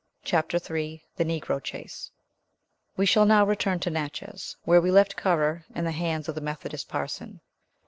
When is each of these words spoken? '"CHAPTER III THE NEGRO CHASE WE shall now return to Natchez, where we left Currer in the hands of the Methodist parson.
'"CHAPTER 0.23 0.57
III 0.57 1.03
THE 1.17 1.25
NEGRO 1.25 1.59
CHASE 1.59 2.09
WE 2.97 3.05
shall 3.05 3.27
now 3.27 3.45
return 3.45 3.79
to 3.81 3.91
Natchez, 3.91 4.57
where 4.63 4.81
we 4.81 4.89
left 4.89 5.15
Currer 5.15 5.63
in 5.75 5.85
the 5.85 5.91
hands 5.91 6.27
of 6.27 6.33
the 6.33 6.41
Methodist 6.41 6.89
parson. 6.89 7.39